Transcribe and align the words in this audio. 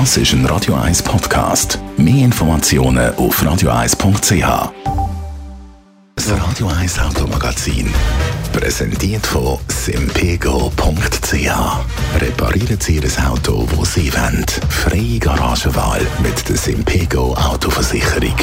Das 0.00 0.16
ist 0.16 0.32
ein 0.32 0.44
Radio 0.46 0.74
1 0.74 1.04
Podcast. 1.04 1.78
Mehr 1.96 2.24
Informationen 2.24 3.14
auf 3.14 3.40
radio1.ch. 3.40 4.72
Das 6.16 6.32
Radio 6.32 6.66
1 6.66 6.98
Automagazin. 6.98 7.88
Präsentiert 8.52 9.24
von 9.24 9.56
simpego.ch. 9.68 11.46
Reparieren 12.20 12.80
Sie 12.80 12.96
Ihr 12.96 13.30
Auto, 13.30 13.68
wo 13.70 13.84
Sie 13.84 14.12
wollen. 14.12 14.44
Freie 14.68 15.20
Garagenwahl 15.20 16.04
mit 16.20 16.48
der 16.48 16.56
Simpego 16.56 17.32
Autoversicherung. 17.34 18.34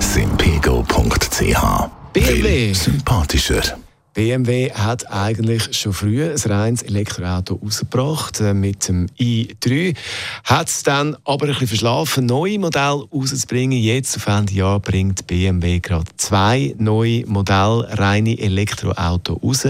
simpego.ch. 0.00 1.88
BMW. 2.12 2.74
Sympathischer. 2.74 3.78
BMW 4.14 4.70
hat 4.72 5.10
eigentlich 5.10 5.76
schon 5.76 5.92
früh 5.92 6.24
ein 6.24 6.38
reines 6.38 6.82
Elektroauto 6.82 7.56
rausgebracht 7.56 8.40
äh, 8.40 8.54
mit 8.54 8.86
dem 8.88 9.06
i3. 9.18 9.96
Hat 10.44 10.68
es 10.68 10.84
dann 10.84 11.16
aber 11.24 11.46
ein 11.46 11.52
bisschen 11.52 11.66
verschlafen, 11.66 12.26
neue 12.26 12.60
Modelle 12.60 13.04
rauszubringen. 13.12 13.78
Jetzt 13.78 14.16
auf 14.16 14.26
Ende 14.28 14.54
Jahr 14.54 14.78
bringt 14.78 15.26
BMW 15.26 15.80
gerade 15.80 16.10
zwei 16.16 16.74
neue 16.78 17.26
Modelle, 17.26 17.88
reine 17.98 18.38
Elektroauto 18.38 19.34
raus. 19.34 19.66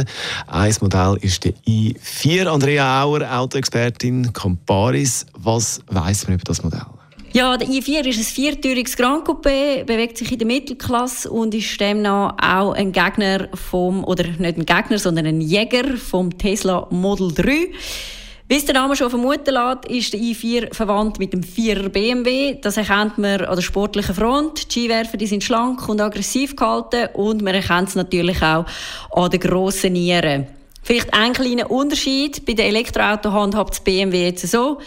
Ein 0.46 0.74
Modell 0.80 1.16
ist 1.22 1.44
der 1.44 1.54
i4. 1.66 2.46
Andrea 2.46 3.02
Auer, 3.02 3.22
Autoexpertin 3.38 4.32
Comparis. 4.34 5.24
Was 5.32 5.80
weiß 5.86 6.26
man 6.26 6.34
über 6.34 6.44
das 6.44 6.62
Modell? 6.62 6.93
Ja, 7.36 7.56
der 7.56 7.66
i4 7.66 8.06
ist 8.06 8.18
ein 8.18 8.22
viertüriges 8.22 8.96
Grand 8.96 9.26
Coupé, 9.26 9.82
bewegt 9.82 10.18
sich 10.18 10.30
in 10.30 10.38
der 10.38 10.46
Mittelklasse 10.46 11.28
und 11.28 11.52
ist 11.52 11.80
demnach 11.80 12.36
auch 12.40 12.74
ein 12.74 12.92
Gegner 12.92 13.48
vom, 13.54 14.04
oder 14.04 14.22
nicht 14.22 14.56
ein 14.56 14.64
Gegner, 14.64 15.00
sondern 15.00 15.26
ein 15.26 15.40
Jäger 15.40 15.96
vom 15.96 16.38
Tesla 16.38 16.86
Model 16.90 17.34
3. 17.34 17.72
Wie 18.46 18.54
es 18.54 18.66
der 18.66 18.76
Name 18.76 18.94
schon 18.94 19.10
vermuten 19.10 19.52
lässt, 19.52 19.84
ist 19.88 20.12
der 20.12 20.20
i4 20.20 20.72
verwandt 20.72 21.18
mit 21.18 21.32
dem 21.32 21.40
4er 21.40 21.88
BMW. 21.88 22.54
Das 22.62 22.76
erkennt 22.76 23.18
man 23.18 23.40
an 23.40 23.56
der 23.56 23.62
sportlichen 23.62 24.14
Front. 24.14 24.72
Die 24.72 24.82
Skiwerfer 24.82 25.16
die 25.16 25.26
sind 25.26 25.42
schlank 25.42 25.88
und 25.88 26.00
aggressiv 26.00 26.54
gehalten 26.54 27.08
und 27.14 27.42
man 27.42 27.56
erkennt 27.56 27.88
es 27.88 27.96
natürlich 27.96 28.40
auch 28.42 28.64
an 29.10 29.30
den 29.32 29.40
grossen 29.40 29.94
Nieren. 29.94 30.46
Vielleicht 30.84 31.12
ein 31.12 31.32
kleiner 31.32 31.68
Unterschied. 31.68 32.46
Bei 32.46 32.52
den 32.52 32.66
Elektroautos 32.66 33.32
handhabt 33.32 33.70
das 33.70 33.80
BMW 33.80 34.26
jetzt 34.26 34.46
so. 34.46 34.78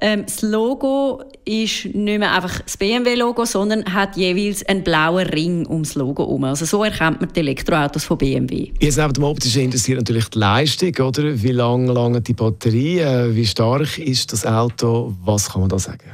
Ähm, 0.00 0.26
das 0.26 0.42
Logo 0.42 1.22
ist 1.44 1.94
nicht 1.94 2.18
mehr 2.18 2.32
einfach 2.32 2.60
das 2.60 2.76
BMW-Logo, 2.76 3.44
sondern 3.44 3.84
hat 3.92 4.16
jeweils 4.16 4.64
einen 4.64 4.82
blauen 4.82 5.26
Ring 5.26 5.66
ums 5.68 5.94
Logo 5.94 6.22
herum. 6.22 6.44
Also 6.44 6.64
so 6.64 6.82
erkennt 6.82 7.20
man 7.20 7.30
die 7.32 7.40
Elektroautos 7.40 8.04
von 8.04 8.18
BMW. 8.18 8.70
Jetzt 8.80 8.96
neben 8.96 9.12
dem 9.12 9.24
optischen 9.24 9.62
interessiert 9.62 9.98
natürlich 9.98 10.28
die 10.28 10.38
Leistung, 10.38 10.94
oder? 11.06 11.42
Wie 11.42 11.52
lange 11.52 11.92
lange 11.92 12.20
die 12.20 12.32
Batterie, 12.32 13.00
äh, 13.00 13.34
wie 13.34 13.46
stark 13.46 13.98
ist 13.98 14.32
das 14.32 14.46
Auto, 14.46 15.14
was 15.24 15.50
kann 15.50 15.60
man 15.60 15.68
da 15.68 15.78
sagen? 15.78 16.10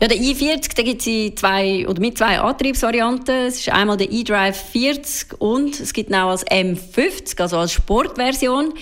Ja, 0.00 0.08
der 0.08 0.18
i40, 0.18 0.82
gibt 0.82 1.06
es 1.06 1.40
zwei 1.40 1.88
oder 1.88 2.00
mit 2.00 2.18
zwei 2.18 2.38
Antriebsvarianten. 2.38 3.46
Es 3.46 3.60
ist 3.60 3.70
einmal 3.70 3.96
der 3.96 4.12
eDrive 4.12 4.56
40 4.56 5.40
und 5.40 5.80
es 5.80 5.92
gibt 5.92 6.12
auch 6.12 6.30
als 6.30 6.46
M50, 6.46 7.40
also 7.40 7.58
als 7.58 7.72
Sportversion. 7.72 8.74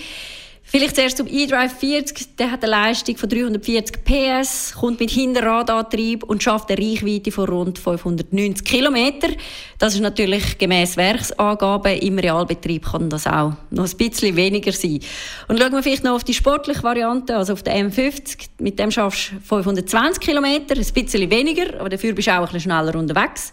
Vielleicht 0.77 0.97
zuerst 0.97 1.15
zum 1.15 1.27
eDrive 1.27 1.71
40. 1.71 2.35
Der 2.35 2.51
hat 2.51 2.61
eine 2.61 2.71
Leistung 2.71 3.15
von 3.15 3.29
340 3.29 4.03
PS, 4.03 4.73
kommt 4.77 4.99
mit 4.99 5.09
Hinterradantrieb 5.09 6.25
und 6.25 6.43
schafft 6.43 6.69
eine 6.69 6.81
Reichweite 6.81 7.31
von 7.31 7.47
rund 7.47 7.79
590 7.79 8.65
km. 8.65 8.97
Das 9.77 9.93
ist 9.93 10.01
natürlich 10.01 10.57
gemäß 10.57 10.97
Werksangaben. 10.97 11.97
Im 11.99 12.19
Realbetrieb 12.19 12.91
kann 12.91 13.09
das 13.09 13.25
auch 13.25 13.53
noch 13.69 13.89
ein 13.89 13.97
bisschen 13.97 14.35
weniger 14.35 14.73
sein. 14.73 14.99
Und 15.47 15.61
schauen 15.61 15.71
wir 15.71 15.81
vielleicht 15.81 16.03
noch 16.03 16.15
auf 16.15 16.25
die 16.25 16.33
sportliche 16.33 16.83
Variante, 16.83 17.37
also 17.37 17.53
auf 17.53 17.63
der 17.63 17.75
M50. 17.75 18.49
Mit 18.59 18.77
dem 18.77 18.91
schaffst 18.91 19.31
du 19.31 19.39
520 19.39 20.21
km, 20.21 20.43
ein 20.43 20.65
bisschen 20.65 21.31
weniger, 21.31 21.79
aber 21.79 21.87
dafür 21.87 22.11
bist 22.11 22.27
du 22.27 22.31
auch 22.31 22.39
ein 22.39 22.45
bisschen 22.47 22.59
schneller 22.59 22.95
unterwegs 22.95 23.51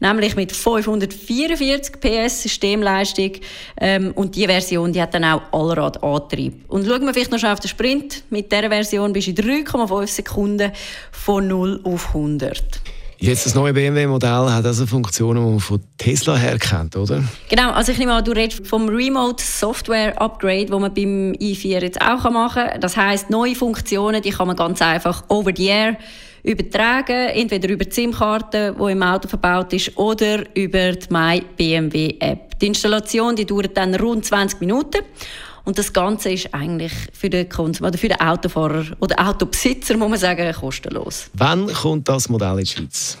nämlich 0.00 0.34
mit 0.34 0.52
544 0.52 2.00
PS 2.00 2.42
Systemleistung. 2.42 3.32
Ähm, 3.78 4.12
und 4.14 4.34
die 4.34 4.46
Version 4.46 4.92
die 4.92 5.00
hat 5.00 5.14
dann 5.14 5.24
auch 5.24 5.42
Allradantrieb. 5.52 6.59
Und 6.68 6.86
schauen 6.86 7.04
wir 7.04 7.12
vielleicht 7.12 7.30
noch 7.30 7.38
schnell 7.38 7.52
auf 7.52 7.60
den 7.60 7.68
Sprint. 7.68 8.24
Mit 8.30 8.50
dieser 8.52 8.68
Version 8.68 9.12
bist 9.12 9.26
du 9.26 9.30
in 9.30 9.64
3,5 9.66 10.06
Sekunden 10.06 10.72
von 11.10 11.48
0 11.48 11.80
auf 11.84 12.08
100. 12.08 12.80
Jetzt 13.22 13.44
das 13.44 13.54
neue 13.54 13.74
BMW-Modell 13.74 14.50
hat 14.50 14.64
also 14.64 14.86
Funktionen, 14.86 15.44
die 15.44 15.50
man 15.50 15.60
von 15.60 15.82
Tesla 15.98 16.36
her 16.36 16.58
kennt, 16.58 16.96
oder? 16.96 17.22
Genau, 17.50 17.70
also 17.70 17.92
ich 17.92 17.98
nehme 17.98 18.14
an, 18.14 18.24
du 18.24 18.32
redest 18.32 18.66
vom 18.66 18.88
Remote 18.88 19.44
Software 19.44 20.18
Upgrade, 20.18 20.66
das 20.66 20.80
man 20.80 20.94
beim 20.94 21.32
i4 21.32 21.82
jetzt 21.82 22.00
auch 22.00 22.30
machen 22.30 22.64
kann. 22.66 22.80
Das 22.80 22.96
heißt, 22.96 23.28
neue 23.28 23.54
Funktionen, 23.54 24.22
die 24.22 24.30
kann 24.30 24.46
man 24.46 24.56
ganz 24.56 24.80
einfach 24.80 25.24
over 25.28 25.52
the 25.54 25.66
air 25.66 25.98
übertragen, 26.42 27.28
entweder 27.34 27.68
über 27.68 27.84
die 27.84 27.92
SIM-Karte, 27.92 28.74
die 28.80 28.92
im 28.92 29.02
Auto 29.02 29.28
verbaut 29.28 29.72
ist, 29.74 29.98
oder 29.98 30.44
über 30.56 30.92
die 30.92 31.06
My 31.10 31.42
BMW 31.58 32.14
App. 32.20 32.58
Die 32.58 32.68
Installation 32.68 33.36
die 33.36 33.44
dauert 33.44 33.76
dann 33.76 33.94
rund 33.96 34.24
20 34.24 34.60
Minuten. 34.60 35.02
Und 35.64 35.78
das 35.78 35.92
Ganze 35.92 36.30
ist 36.30 36.54
eigentlich 36.54 36.92
für 37.12 37.30
den 37.30 37.48
Konsum 37.48 37.86
oder 37.86 37.98
für 37.98 38.08
den 38.08 38.20
Autofahrer 38.20 38.84
oder 39.00 39.28
Autobesitzer, 39.28 39.96
muss 39.96 40.10
man 40.10 40.18
sagen, 40.18 40.52
kostenlos. 40.52 41.30
Wann 41.34 41.72
kommt 41.72 42.08
das 42.08 42.28
Modell 42.28 42.58
in 42.58 42.64
die 42.64 42.66
Schweiz? 42.66 43.18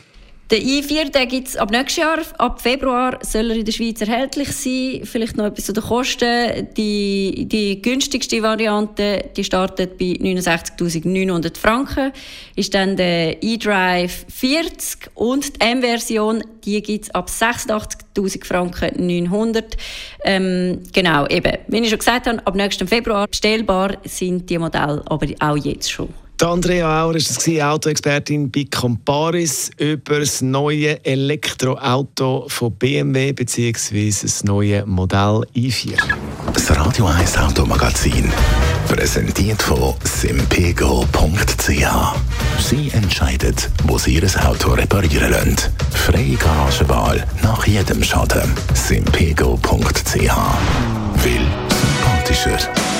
Der 0.50 0.58
i4 0.58 1.26
gibt 1.26 1.46
es 1.46 1.56
ab 1.56 1.70
nächstes 1.70 2.02
Jahr. 2.02 2.18
Ab 2.38 2.60
Februar 2.60 3.20
soll 3.22 3.52
er 3.52 3.56
in 3.58 3.64
der 3.64 3.70
Schweiz 3.70 4.00
erhältlich 4.00 4.50
sein. 4.50 5.02
Vielleicht 5.04 5.36
noch 5.36 5.44
etwas 5.44 5.66
zu 5.66 5.72
den 5.72 5.84
Kosten. 5.84 6.66
Die, 6.76 7.46
die 7.46 7.80
günstigste 7.80 8.42
Variante 8.42 9.30
die 9.36 9.44
startet 9.44 9.96
bei 9.96 10.06
69.900 10.06 11.56
Franken. 11.56 12.10
Ist 12.56 12.74
dann 12.74 12.96
der 12.96 13.40
eDrive 13.44 14.26
40 14.28 15.10
und 15.14 15.54
die 15.54 15.60
M-Version 15.60 16.42
die 16.64 16.82
gibt 16.82 17.04
es 17.04 17.14
ab 17.14 17.28
86.000 17.28 18.44
Franken 18.44 19.06
900. 19.06 19.76
Ähm, 20.24 20.82
genau, 20.92 21.26
eben. 21.28 21.52
Wie 21.68 21.78
ich 21.78 21.88
schon 21.88 21.98
gesagt 21.98 22.26
habe, 22.26 22.44
ab 22.44 22.54
nächstem 22.56 22.88
Februar 22.88 23.28
bestellbar 23.28 23.98
sind 24.04 24.50
die 24.50 24.58
Modelle 24.58 25.02
aber 25.06 25.26
auch 25.38 25.56
jetzt 25.56 25.90
schon. 25.90 26.08
Andrea 26.42 27.04
Auer 27.04 27.14
war 27.14 27.72
Autoexpertin 27.72 28.50
bei 28.50 28.64
Comparis 28.64 29.70
über 29.78 30.20
das 30.20 30.40
neue 30.40 31.04
Elektroauto 31.04 32.46
von 32.48 32.72
BMW 32.72 33.32
bzw. 33.32 34.10
das 34.22 34.44
neue 34.44 34.86
Modell 34.86 35.44
i4. 35.54 35.98
Das 36.54 36.70
Radio 36.76 37.06
1 37.06 37.36
Automagazin, 37.36 38.32
präsentiert 38.88 39.60
von 39.60 39.94
simpego.ch. 40.04 41.66
Sie 42.58 42.90
entscheidet, 42.92 43.68
wo 43.84 43.98
Sie 43.98 44.14
Ihr 44.14 44.48
Auto 44.48 44.70
reparieren 44.70 45.32
lassen. 45.32 45.56
Freie 45.92 46.36
Garagenwahl 46.36 47.26
nach 47.42 47.66
jedem 47.66 48.02
Schaden. 48.02 48.50
simpego.ch. 48.74 50.14
Will 51.22 51.46
sympathischer. 51.68 52.99